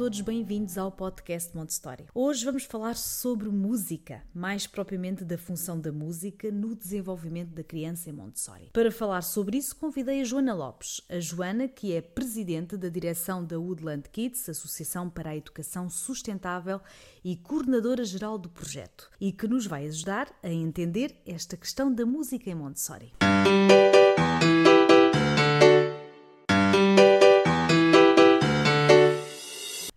[0.00, 2.06] Todos, bem-vindos ao podcast Montessori.
[2.14, 8.08] Hoje vamos falar sobre música, mais propriamente da função da música no desenvolvimento da criança
[8.08, 8.70] em Montessori.
[8.72, 11.02] Para falar sobre isso, convidei a Joana Lopes.
[11.06, 16.80] A Joana, que é presidente da direção da Woodland Kids, Associação para a Educação Sustentável
[17.22, 22.06] e coordenadora geral do projeto, e que nos vai ajudar a entender esta questão da
[22.06, 23.12] música em Montessori.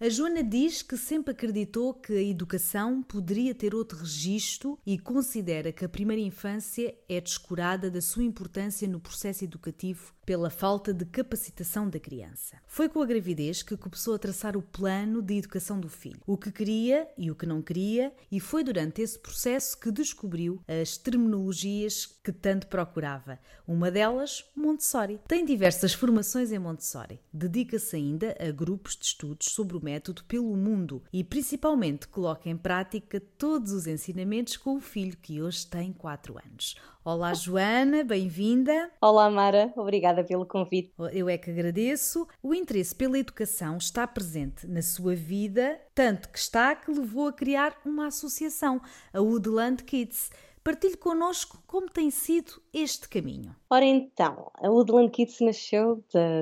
[0.03, 5.71] A Joana diz que sempre acreditou que a educação poderia ter outro registro e considera
[5.71, 11.05] que a primeira infância é descurada da sua importância no processo educativo pela falta de
[11.05, 12.57] capacitação da criança.
[12.67, 16.37] Foi com a gravidez que começou a traçar o plano de educação do filho, o
[16.37, 20.97] que queria e o que não queria, e foi durante esse processo que descobriu as
[20.97, 23.39] terminologias que tanto procurava.
[23.65, 25.19] Uma delas, Montessori.
[25.29, 27.21] Tem diversas formações em Montessori.
[27.31, 29.92] Dedica-se ainda a grupos de estudos sobre o método
[30.27, 35.67] pelo mundo e principalmente coloca em prática todos os ensinamentos com o filho que hoje
[35.67, 36.75] tem 4 anos.
[37.03, 38.91] Olá, Joana, bem-vinda.
[39.01, 40.93] Olá, Mara, obrigada pelo convite.
[41.11, 42.27] Eu é que agradeço.
[42.41, 47.33] O interesse pela educação está presente na sua vida, tanto que está que levou a
[47.33, 48.81] criar uma associação,
[49.13, 50.31] a Woodland Kids.
[50.63, 53.53] Partilhe connosco como tem sido este caminho.
[53.69, 56.01] Ora então, a Woodland Kids nasceu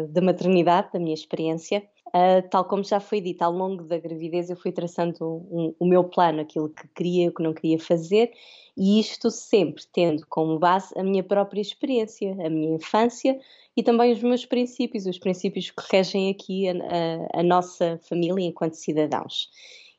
[0.10, 1.84] da maternidade, da minha experiência.
[2.14, 5.18] Uh, tal como já foi dito, ao longo da gravidez eu fui traçando
[5.50, 8.34] um, o meu plano, aquilo que queria o que não queria fazer,
[8.76, 13.40] e isto sempre tendo como base a minha própria experiência, a minha infância
[13.78, 18.46] e também os meus princípios, os princípios que regem aqui a, a, a nossa família
[18.46, 19.50] enquanto cidadãos.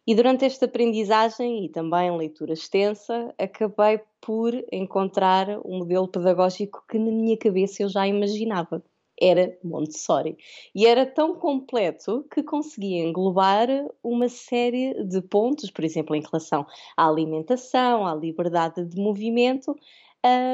[0.06, 6.98] E durante esta aprendizagem e também leitura extensa, acabei por encontrar um modelo pedagógico que
[6.98, 8.82] na minha cabeça eu já imaginava
[9.22, 10.36] era Montessori.
[10.74, 13.68] E era tão completo que conseguia englobar
[14.02, 16.66] uma série de pontos, por exemplo, em relação
[16.96, 19.76] à alimentação, à liberdade de movimento,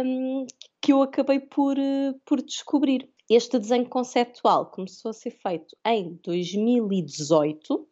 [0.05, 0.47] um,
[0.81, 1.77] que eu acabei por,
[2.27, 3.09] por descobrir.
[3.31, 7.87] Este desenho conceptual começou a ser feito em 2018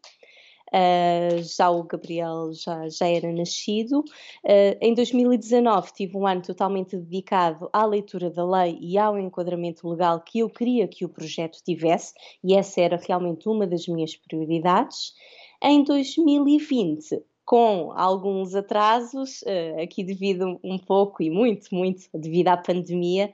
[0.72, 4.00] Uh, já o Gabriel já, já era nascido.
[4.44, 9.88] Uh, em 2019 tive um ano totalmente dedicado à leitura da lei e ao enquadramento
[9.88, 14.16] legal que eu queria que o projeto tivesse, e essa era realmente uma das minhas
[14.16, 15.15] prioridades.
[15.62, 22.57] Em 2020 com alguns atrasos, uh, aqui devido um pouco e muito, muito devido à
[22.57, 23.33] pandemia,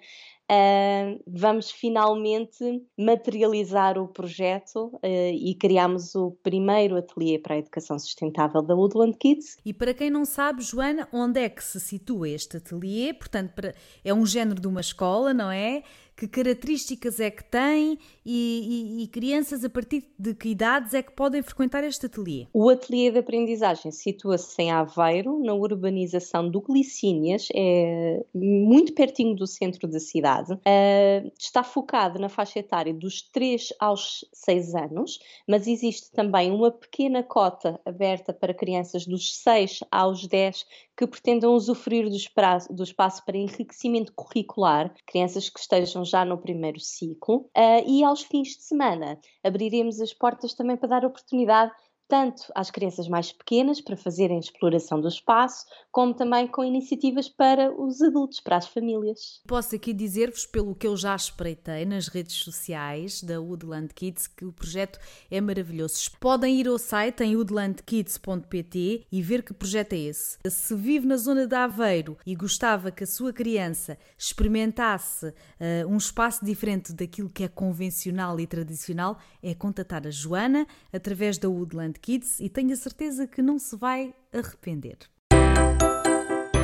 [0.50, 7.99] Uh, vamos finalmente materializar o projeto uh, e criamos o primeiro ateliê para a educação
[7.99, 9.56] sustentável da Woodland Kids.
[9.65, 13.15] E para quem não sabe, Joana, onde é que se situa este ateliê?
[13.15, 13.75] Portanto, para,
[14.05, 15.84] é um género de uma escola, não é?
[16.22, 21.03] Que características é que tem e, e, e, crianças a partir de que idades é
[21.03, 22.47] que podem frequentar este ateliê?
[22.53, 29.47] O ateliê de aprendizagem situa-se em Aveiro, na urbanização do Glicínias, é muito pertinho do
[29.49, 30.53] centro da cidade.
[30.53, 35.19] Uh, está focado na faixa etária dos 3 aos 6 anos,
[35.49, 40.65] mas existe também uma pequena cota aberta para crianças dos 6 aos 10
[40.97, 46.39] que pretendam usufruir do espaço, do espaço para enriquecimento curricular, crianças que estejam já no
[46.39, 49.19] primeiro ciclo, uh, e aos fins de semana.
[49.43, 51.73] Abriremos as portas também para dar oportunidade
[52.12, 57.73] tanto às crianças mais pequenas para fazerem exploração do espaço, como também com iniciativas para
[57.75, 59.41] os adultos, para as famílias.
[59.49, 64.44] Posso aqui dizer-vos, pelo que eu já espreitei nas redes sociais da Woodland Kids, que
[64.44, 64.99] o projeto
[65.31, 66.11] é maravilhoso.
[66.20, 70.37] Podem ir ao site em woodlandkids.pt e ver que projeto é esse.
[70.47, 75.97] Se vive na zona de Aveiro e gostava que a sua criança experimentasse uh, um
[75.97, 82.01] espaço diferente daquilo que é convencional e tradicional, é contatar a Joana através da Woodland
[82.02, 84.99] Kids e tenho a certeza que não se vai arrepender.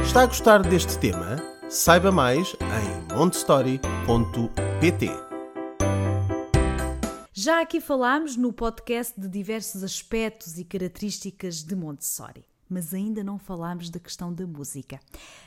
[0.04, 1.36] Está a gostar deste tema?
[1.70, 5.06] Saiba mais em montestory.pt.
[7.32, 12.44] Já aqui falámos no podcast de diversos aspectos e características de Montessori.
[12.68, 15.00] Mas ainda não falámos da questão da música.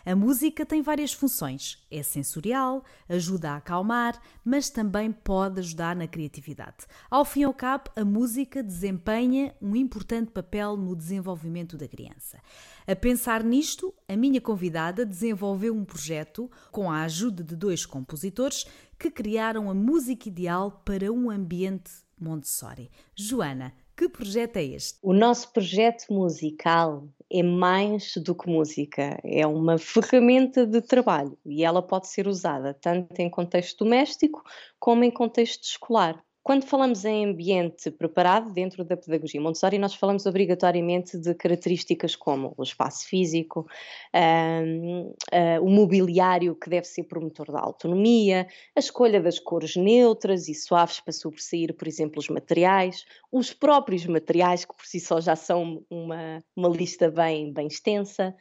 [0.06, 1.86] A música tem várias funções.
[1.90, 6.86] É sensorial, ajuda a acalmar, mas também pode ajudar na criatividade.
[7.10, 12.40] Ao fim e ao cabo, a música desempenha um importante papel no desenvolvimento da criança.
[12.88, 18.66] A pensar nisto, a minha convidada desenvolveu um projeto com a ajuda de dois compositores
[18.98, 21.92] que criaram a música ideal para um ambiente
[22.22, 22.92] Montessori.
[23.16, 24.98] Joana, que projeto é este?
[25.04, 31.64] O nosso projeto musical é mais do que música, é uma ferramenta de trabalho e
[31.64, 34.44] ela pode ser usada tanto em contexto doméstico
[34.80, 36.20] como em contexto escolar.
[36.44, 42.56] Quando falamos em ambiente preparado dentro da pedagogia Montessori, nós falamos obrigatoriamente de características como
[42.58, 43.68] o espaço físico,
[44.16, 50.48] um, uh, o mobiliário que deve ser promotor da autonomia, a escolha das cores neutras
[50.48, 55.22] e suaves para sobressair, por exemplo, os materiais, os próprios materiais, que por si só
[55.22, 58.36] já são uma, uma lista bem, bem extensa,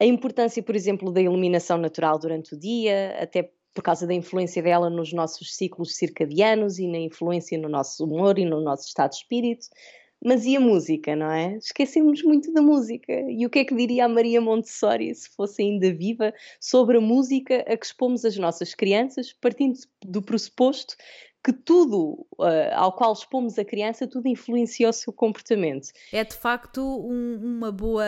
[0.00, 4.60] a importância, por exemplo, da iluminação natural durante o dia, até por causa da influência
[4.60, 9.10] dela nos nossos ciclos circadianos e na influência no nosso humor e no nosso estado
[9.10, 9.68] de espírito.
[10.20, 11.56] Mas e a música, não é?
[11.58, 13.12] Esquecemos muito da música.
[13.30, 17.00] E o que é que diria a Maria Montessori, se fosse ainda viva, sobre a
[17.00, 20.96] música a que expomos as nossas crianças, partindo do pressuposto
[21.48, 25.88] que tudo uh, ao qual expomos a criança, tudo influencia o seu comportamento.
[26.12, 28.04] É de facto um, uma, boa,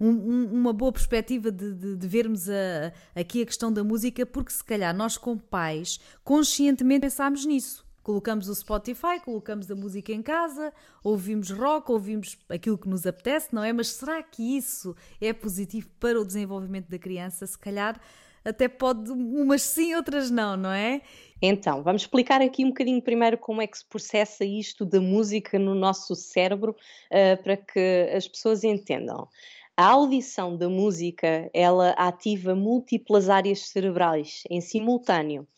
[0.00, 0.10] um,
[0.52, 4.64] uma boa perspectiva de, de, de vermos a, aqui a questão da música, porque se
[4.64, 7.86] calhar nós, como pais, conscientemente pensámos nisso.
[8.02, 10.72] Colocamos o Spotify, colocamos a música em casa,
[11.02, 13.72] ouvimos rock, ouvimos aquilo que nos apetece, não é?
[13.72, 17.46] Mas será que isso é positivo para o desenvolvimento da criança?
[17.46, 18.00] Se calhar
[18.44, 21.00] até pode umas sim, outras não, não é?
[21.40, 25.58] Então, vamos explicar aqui um bocadinho primeiro como é que se processa isto da música
[25.58, 29.28] no nosso cérebro uh, para que as pessoas entendam.
[29.76, 35.48] A audição da música, ela ativa múltiplas áreas cerebrais em simultâneo.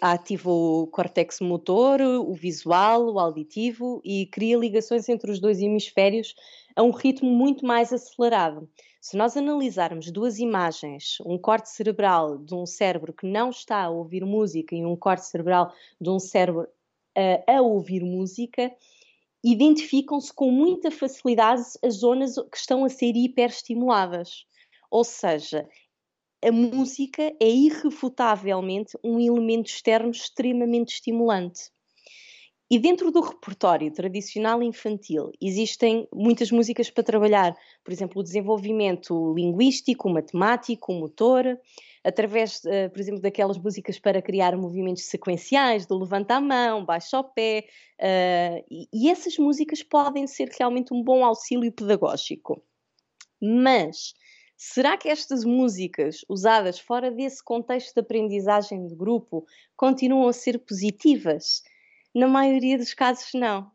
[0.00, 6.34] Ativa o córtex motor, o visual, o auditivo e cria ligações entre os dois hemisférios
[6.74, 8.68] a um ritmo muito mais acelerado.
[9.00, 13.90] Se nós analisarmos duas imagens, um corte cerebral de um cérebro que não está a
[13.90, 18.74] ouvir música e um corte cerebral de um cérebro uh, a ouvir música,
[19.44, 24.44] identificam-se com muita facilidade as zonas que estão a ser hiperestimuladas.
[24.90, 25.68] Ou seja,
[26.44, 31.70] a música é irrefutavelmente um elemento externo extremamente estimulante.
[32.68, 39.32] E dentro do repertório tradicional infantil existem muitas músicas para trabalhar, por exemplo, o desenvolvimento
[39.34, 41.60] linguístico, matemático, motor,
[42.02, 47.20] através, uh, por exemplo, daquelas músicas para criar movimentos sequenciais, do levanta a mão, baixa
[47.20, 47.66] o pé,
[48.00, 52.60] uh, e, e essas músicas podem ser realmente um bom auxílio pedagógico.
[53.40, 54.12] Mas
[54.56, 60.58] Será que estas músicas usadas fora desse contexto de aprendizagem de grupo continuam a ser
[60.58, 61.62] positivas?
[62.14, 63.70] Na maioria dos casos, não.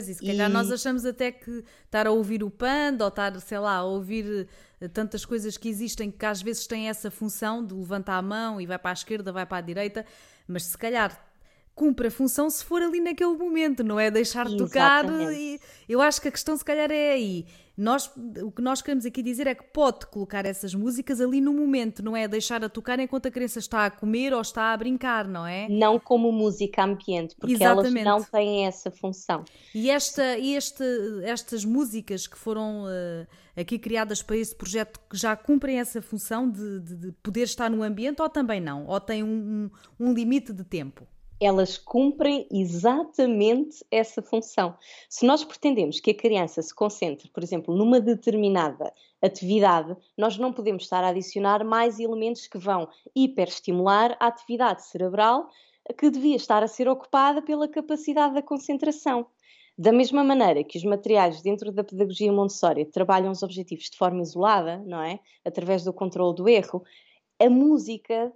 [0.00, 0.52] E se calhar e...
[0.52, 4.48] nós achamos até que estar a ouvir o Panda ou estar, sei lá, a ouvir
[4.80, 8.60] eh, tantas coisas que existem que às vezes têm essa função de levantar a mão
[8.60, 10.04] e vai para a esquerda, vai para a direita,
[10.48, 11.31] mas se calhar
[11.74, 15.04] cumpre a função se for ali naquele momento, não é deixar de tocar.
[15.32, 15.58] E
[15.88, 17.46] eu acho que a questão se calhar é aí.
[17.74, 18.10] Nós,
[18.42, 22.02] o que nós queremos aqui dizer é que pode colocar essas músicas ali no momento,
[22.02, 25.26] não é deixar a tocar enquanto a criança está a comer ou está a brincar,
[25.26, 25.68] não é?
[25.70, 28.06] Não como música ambiente, porque Exatamente.
[28.06, 29.42] elas não têm essa função.
[29.74, 30.84] E esta, este,
[31.24, 36.50] estas músicas que foram uh, aqui criadas para esse projeto que já cumprem essa função
[36.50, 38.86] de, de, de poder estar no ambiente ou também não?
[38.86, 41.06] Ou têm um, um, um limite de tempo?
[41.44, 44.76] Elas cumprem exatamente essa função.
[45.08, 50.52] Se nós pretendemos que a criança se concentre, por exemplo, numa determinada atividade, nós não
[50.52, 55.48] podemos estar a adicionar mais elementos que vão hiperestimular a atividade cerebral
[55.98, 59.26] que devia estar a ser ocupada pela capacidade da concentração.
[59.76, 64.22] Da mesma maneira que os materiais dentro da pedagogia Montessori trabalham os objetivos de forma
[64.22, 65.18] isolada, não é?
[65.44, 66.84] Através do controle do erro,
[67.40, 68.32] a música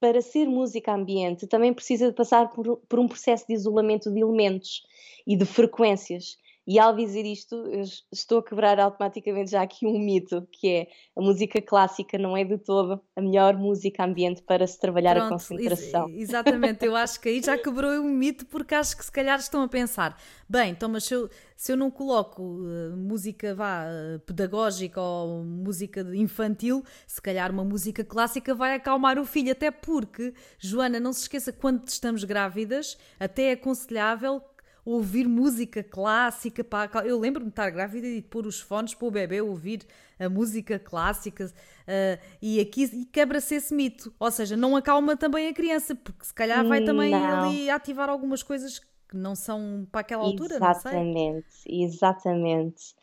[0.00, 4.20] para ser música ambiente, também precisa de passar por, por um processo de isolamento de
[4.20, 4.82] elementos
[5.26, 6.36] e de frequências.
[6.66, 10.88] E ao dizer isto, eu estou a quebrar automaticamente já aqui um mito, que é
[11.16, 15.26] a música clássica não é de todo a melhor música ambiente para se trabalhar Pronto,
[15.26, 16.08] a concentração.
[16.08, 19.38] Ex exatamente, eu acho que aí já quebrou um mito, porque acho que se calhar
[19.38, 23.84] estão a pensar, bem, então mas se eu, se eu não coloco uh, música vá,
[23.84, 29.70] uh, pedagógica ou música infantil, se calhar uma música clássica vai acalmar o filho, até
[29.70, 34.42] porque, Joana, não se esqueça, quando estamos grávidas, até é aconselhável
[34.86, 36.62] ouvir música clássica.
[36.62, 36.88] Pá.
[37.04, 39.82] Eu lembro-me de estar grávida e de pôr os fones para o bebê ouvir
[40.18, 44.14] a música clássica uh, e aqui quebra-se esse mito.
[44.18, 47.44] Ou seja, não acalma também a criança, porque se calhar vai também não.
[47.44, 52.94] ali ativar algumas coisas que não são para aquela altura, exatamente, Exatamente,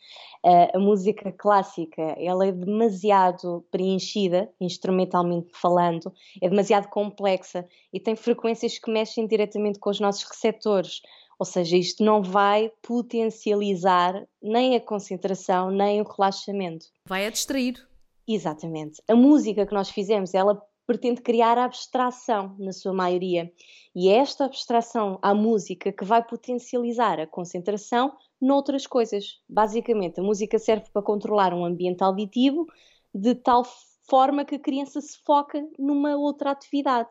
[0.45, 8.15] uh, a música clássica, ela é demasiado preenchida, instrumentalmente falando, é demasiado complexa e tem
[8.15, 11.01] frequências que mexem diretamente com os nossos receptores.
[11.39, 16.85] Ou seja, isto não vai potencializar nem a concentração, nem o relaxamento.
[17.07, 17.75] Vai a distrair.
[18.27, 19.01] Exatamente.
[19.07, 23.51] A música que nós fizemos, ela pretende criar abstração, na sua maioria.
[23.95, 29.39] E é esta abstração à música que vai potencializar a concentração noutras coisas.
[29.47, 32.67] Basicamente, a música serve para controlar um ambiente auditivo
[33.13, 33.63] de tal
[34.09, 37.09] forma que a criança se foca numa outra atividade.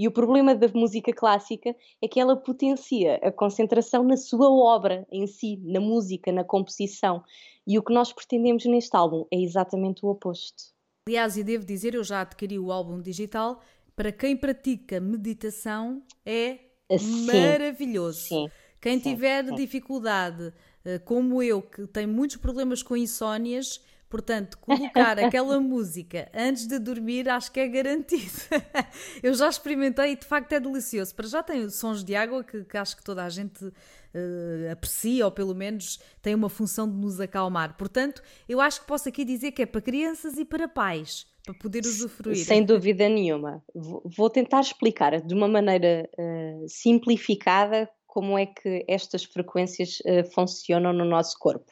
[0.00, 5.06] E o problema da música clássica é que ela potencia a concentração na sua obra
[5.12, 7.22] em si, na música, na composição.
[7.66, 10.72] E o que nós pretendemos neste álbum é exatamente o oposto.
[11.06, 13.60] Aliás, e devo dizer, eu já adquiri o álbum digital.
[13.94, 16.60] Para quem pratica meditação, é
[16.98, 18.20] sim, maravilhoso.
[18.20, 18.48] Sim,
[18.80, 20.50] quem sim, tiver dificuldade,
[20.82, 26.80] eh, como eu, que tem muitos problemas com insónias, Portanto, colocar aquela música antes de
[26.80, 28.32] dormir acho que é garantido.
[29.22, 31.14] Eu já experimentei e de facto é delicioso.
[31.14, 35.24] Para já tem sons de água que, que acho que toda a gente uh, aprecia
[35.24, 37.76] ou pelo menos tem uma função de nos acalmar.
[37.76, 41.24] Portanto, eu acho que posso aqui dizer que é para crianças e para pais.
[41.44, 42.44] Para poder usufruir.
[42.44, 43.62] Sem dúvida nenhuma.
[43.72, 50.92] Vou tentar explicar de uma maneira uh, simplificada como é que estas frequências uh, funcionam
[50.92, 51.70] no nosso corpo.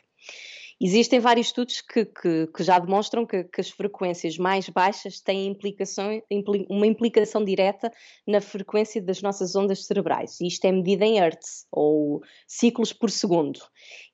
[0.81, 5.49] Existem vários estudos que, que, que já demonstram que, que, as frequências mais baixas têm
[5.49, 7.93] implicação, impli, uma implicação direta
[8.25, 10.41] na frequência das nossas ondas cerebrais.
[10.41, 13.59] Isto é medido em Hertz, ou ciclos por segundo.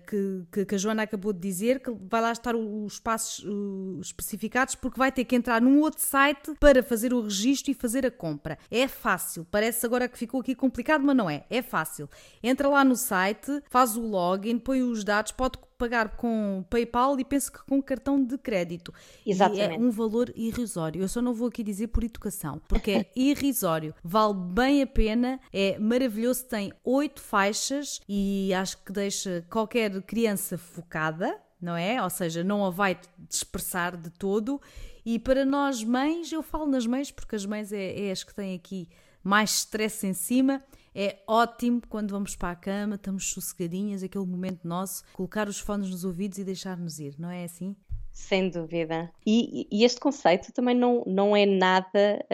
[0.07, 4.00] que, que, que, a Joana acabou de dizer, que vai lá estar os passos uh,
[4.02, 8.05] especificados, porque vai ter que entrar num outro site para fazer o registro e fazer
[8.05, 8.59] a compra.
[8.71, 11.45] É fácil, parece agora que ficou aqui complicado, mas não é.
[11.50, 12.09] É fácil.
[12.40, 17.25] Entra lá no site, faz o login, põe os dados, pode pagar com PayPal e
[17.25, 18.92] penso que com cartão de crédito.
[19.25, 19.71] Exatamente.
[19.73, 21.00] E é um valor irrisório.
[21.00, 23.95] Eu só não vou aqui dizer por educação, porque é irrisório.
[24.02, 30.59] Vale bem a pena, é maravilhoso, tem oito faixas e acho que deixa qualquer criança
[30.59, 32.02] focada, não é?
[32.02, 34.61] Ou seja, não a vai dispersar de todo.
[35.07, 38.35] E para nós mães, eu falo nas mães porque as mães é, é as que
[38.35, 38.88] têm aqui
[39.23, 40.62] mais stress em cima
[40.95, 45.90] é ótimo quando vamos para a cama, estamos sossegadinhas, aquele momento nosso, colocar os fones
[45.90, 47.76] nos ouvidos e deixar-nos ir, não é assim?
[48.18, 49.12] Sem dúvida.
[49.25, 52.26] E, e, este conceito também não, não é nada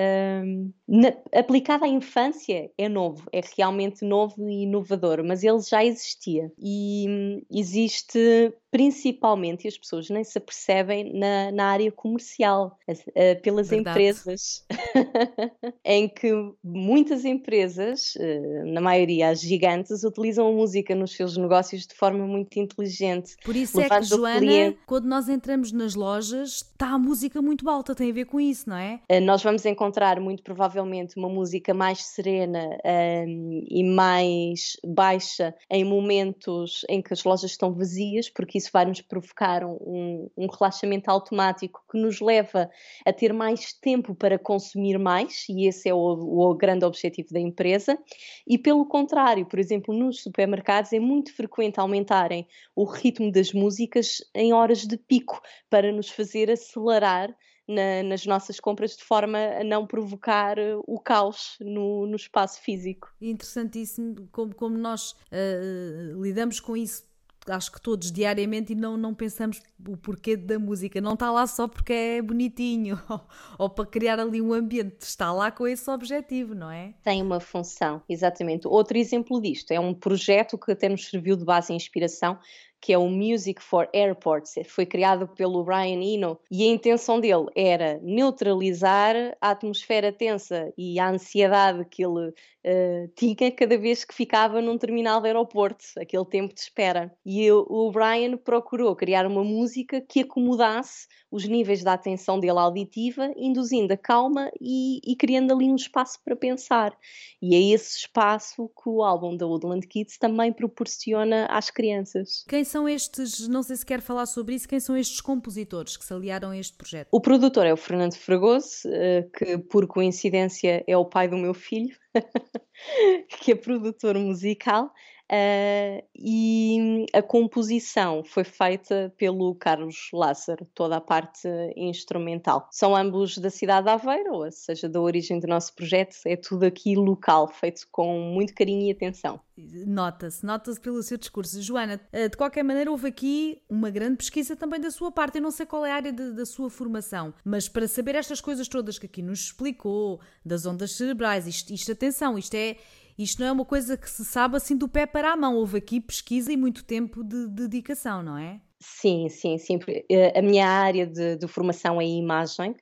[0.43, 5.85] um, na, aplicado à infância, é novo, é realmente novo e inovador, mas ele já
[5.85, 6.51] existia.
[6.59, 13.41] E hum, existe principalmente, e as pessoas nem se apercebem, na, na área comercial, uh,
[13.41, 13.91] pelas Verdade.
[14.01, 14.67] empresas,
[15.85, 21.87] em que muitas empresas, uh, na maioria as gigantes, utilizam a música nos seus negócios
[21.87, 23.37] de forma muito inteligente.
[23.45, 24.79] Por isso é que, Joana, cliente...
[24.87, 28.69] quando nós entramos nas lojas, está a música muito alta, tem a ver com isso,
[28.69, 28.99] não é?
[29.09, 32.77] Eh, nós vamos encontrar muito provavelmente uma música mais serena
[33.25, 38.85] um, e mais baixa em momentos em que as lojas estão vazias, porque isso vai
[38.85, 42.71] nos provocar um, um relaxamento automático que nos leva
[43.05, 47.41] a ter mais tempo para consumir mais, e esse é o, o grande objetivo da
[47.41, 47.99] empresa.
[48.47, 54.19] E pelo contrário, por exemplo, nos supermercados é muito frequente aumentarem o ritmo das músicas
[54.35, 57.35] em horas de pico para nos fazer acelerar
[57.67, 62.61] na, nas nossas compras de forma a não provocar eh, o caos no, no espaço
[62.61, 63.13] físico.
[63.21, 67.05] Interessantíssimo como, como nós uh, lidamos com isso
[67.49, 71.01] acho que todos diariamente e não, não pensamos o porquê da música.
[71.01, 73.21] Não está lá só porque é bonitinho ou,
[73.59, 75.03] ou, para criar ali um ambiente.
[75.03, 76.95] Está lá com esse objetivo, não é?
[77.03, 78.67] Tem uma função, exatamente.
[78.67, 82.39] Outro exemplo disto é um projeto que até nos serviu de base em inspiração,
[82.85, 84.57] que é o Music for Airports.
[84.69, 91.01] Foi criado pelo Brian Eno e a intenção dele era neutralizar a atmosfera tensa e
[91.01, 96.27] a ansiedade que ele uh, tinha cada vez que ficava num terminal de aeroporto, aquele
[96.27, 97.11] tempo de espera.
[97.25, 103.33] E o Brian procurou criar uma música que acomodasse os níveis da atenção dele auditiva,
[103.37, 106.97] induzindo a calma e, e, criando ali um espaço para pensar.
[107.43, 112.45] E é esse espaço que o álbum da Woodland Kids também proporciona às crianças.
[112.49, 116.05] Quem são estes, não sei se quer falar sobre isso, quem são estes compositores que
[116.05, 117.07] se aliaram a este projeto?
[117.13, 121.55] O produtor é o Fernando Fragoso, eh, que por coincidência é o pai do meu
[121.55, 121.97] filho,
[123.29, 124.93] que é produtor musical.
[125.31, 132.69] Uh, e a composição foi feita pelo Carlos Lázaro, toda a parte instrumental.
[132.71, 136.65] São ambos da cidade de Aveiro, ou seja, da origem do nosso projeto, é tudo
[136.65, 139.41] aqui local, feito com muito carinho e atenção.
[139.57, 141.63] Nota-se, nota-se pelo seu discurso.
[141.63, 145.37] Joana, ah, de qualquer maneira, houve aqui uma grande pesquisa também da sua parte.
[145.37, 148.41] Eu não sei qual é a área de, da sua formação, mas para saber estas
[148.41, 152.77] coisas todas que aqui nos explicou, das ondas cerebrais, isto, isto atenção, isto é
[153.19, 155.57] isto não é uma coisa que se sabe assim do pé para a mão.
[155.57, 158.61] Houve aqui pesquisa e muito tempo de dedicação, não é?
[158.81, 159.79] Sim, sim, sim.
[160.11, 162.77] Eh, a minha área de, de formação é imagem,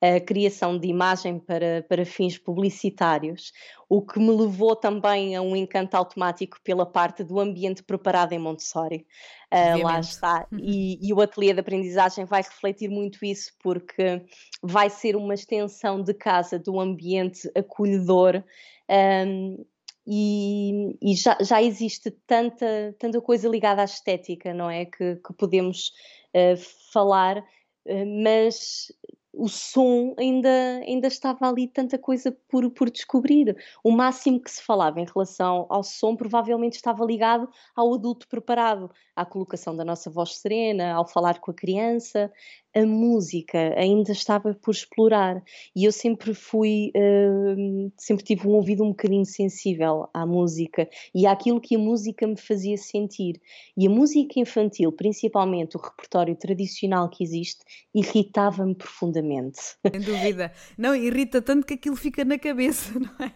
[0.00, 3.52] a criação de imagem para, para fins publicitários,
[3.88, 8.38] o que me levou também a um encanto automático pela parte do ambiente preparado em
[8.38, 9.06] Montessori.
[9.52, 10.46] Uh, lá está.
[10.52, 10.58] Uhum.
[10.60, 14.22] E, e, o ateliê de aprendizagem vai refletir muito isso, porque
[14.62, 18.44] vai ser uma extensão de casa do ambiente acolhedor.
[18.90, 19.64] Um,
[20.06, 24.84] e, e já, já, existe tanta, tanta coisa ligada à estética, não é?
[24.84, 25.92] Que, que podemos
[26.34, 26.56] uh,
[26.92, 28.92] falar, uh, mas
[29.36, 30.48] o som ainda,
[30.86, 33.54] ainda estava ali tanta coisa por, por descobrir.
[33.84, 38.90] O máximo que se falava em relação ao som provavelmente estava ligado ao adulto preparado,
[39.14, 42.32] à colocação da nossa voz serena, ao falar com a criança.
[42.74, 45.42] A música ainda estava por explorar
[45.74, 51.26] e eu sempre fui, uh, sempre tive um ouvido um bocadinho sensível à música e
[51.26, 53.40] àquilo que a música me fazia sentir.
[53.74, 59.60] E a música infantil, principalmente o repertório tradicional que existe, irritava-me profundamente profundamente.
[59.60, 60.52] Sem dúvida.
[60.78, 63.32] Não, irrita tanto que aquilo fica na cabeça, não é?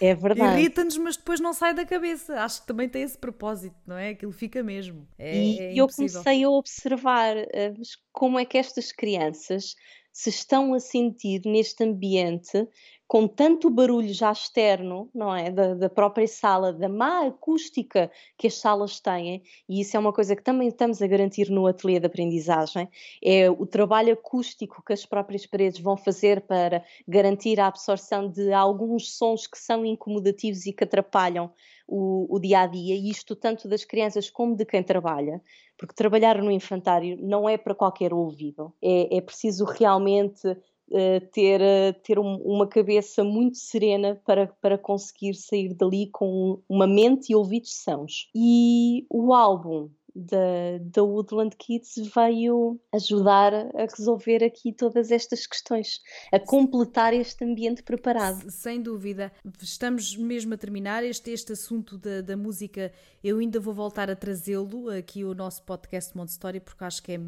[0.00, 0.60] É verdade.
[0.60, 2.40] Irrita-nos, mas depois não sai da cabeça.
[2.40, 4.10] Acho que também tem esse propósito, não é?
[4.10, 5.06] Aquilo fica mesmo.
[5.18, 9.74] É, e é eu comecei a observar uh, como é que estas crianças
[10.14, 12.68] se estão a sentir neste ambiente
[13.06, 15.50] com tanto barulho já externo, não é?
[15.50, 20.12] Da, da, própria sala, da má acústica que as salas têm, e isso é uma
[20.12, 22.88] coisa que também estamos a garantir no ateliê de aprendizagem,
[23.22, 28.52] é o trabalho acústico que as próprias paredes vão fazer para garantir a absorção de
[28.52, 31.52] alguns sons que são incomodativos e que atrapalham
[31.86, 35.42] o, o dia a dia, e isto tanto das crianças como de quem trabalha,
[35.76, 40.56] porque trabalhar no infantário não é para qualquer ouvido, é, é preciso realmente
[40.92, 46.60] eh, ter, uh, ter um, uma cabeça muito serena para, para conseguir sair dali com
[46.68, 48.28] uma mente e ouvidos sãos.
[48.34, 56.00] E o álbum da, da Woodland Kids veio ajudar a resolver aqui todas estas questões,
[56.32, 58.50] a completar este ambiente preparado.
[58.50, 59.32] Sem dúvida.
[59.60, 62.92] Estamos mesmo a terminar este, este assunto da, da música.
[63.22, 67.12] Eu ainda vou voltar a trazê-lo aqui ao nosso podcast Monte Story, porque acho que
[67.12, 67.20] é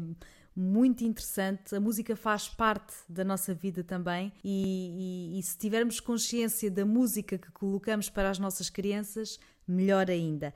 [0.55, 1.75] muito interessante.
[1.75, 6.83] A música faz parte da nossa vida também, e, e, e se tivermos consciência da
[6.85, 10.53] música que colocamos para as nossas crianças, melhor ainda.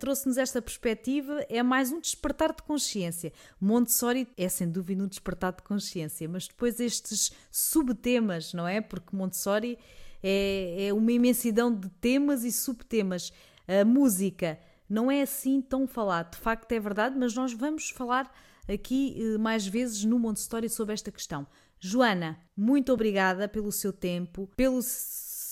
[0.00, 3.32] Trouxe-nos esta perspectiva, é mais um despertar de consciência.
[3.60, 8.80] Montessori é sem dúvida um despertar de consciência, mas depois estes subtemas, não é?
[8.80, 9.78] Porque Montessori
[10.22, 13.32] é, é uma imensidão de temas e subtemas.
[13.66, 18.32] A música não é assim tão falada, de facto é verdade, mas nós vamos falar
[18.66, 21.46] aqui eh, mais vezes no Montessori sobre esta questão.
[21.78, 24.82] Joana, muito obrigada pelo seu tempo, pelo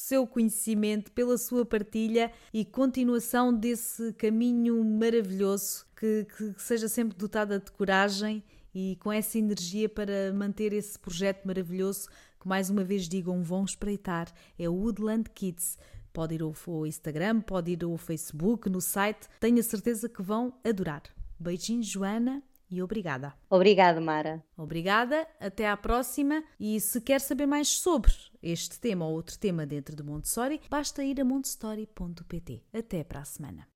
[0.07, 7.59] seu conhecimento, pela sua partilha e continuação desse caminho maravilhoso, que, que seja sempre dotada
[7.59, 8.41] de coragem
[8.73, 12.09] e com essa energia para manter esse projeto maravilhoso
[12.41, 15.77] que, mais uma vez digo, um vão espreitar, é o Woodland Kids.
[16.13, 20.55] Pode ir ao Instagram, pode ir ao Facebook, no site, tenho a certeza que vão
[20.63, 21.03] adorar.
[21.37, 23.35] Beijinhos, Joana, e obrigada.
[23.49, 24.43] Obrigada, Mara.
[24.57, 26.43] Obrigada, até à próxima.
[26.59, 31.03] E se quer saber mais sobre este tema ou outro tema dentro do Montessori, basta
[31.05, 32.63] ir a montessori.pt.
[32.73, 33.67] Até para a semana.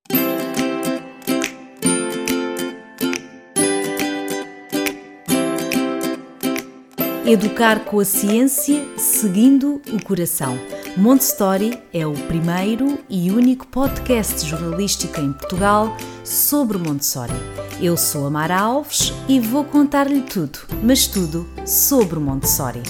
[7.27, 10.57] Educar com a ciência, seguindo o coração.
[10.97, 17.60] Montessori é o primeiro e único podcast jornalístico em Portugal sobre Montessori.
[17.83, 22.83] Eu sou a Mara Alves e vou contar-lhe tudo, mas tudo sobre Montessori.